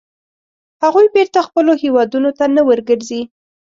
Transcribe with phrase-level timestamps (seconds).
[0.83, 3.21] هغوی بېرته خپلو هیوادونو ته نه ورګرځي.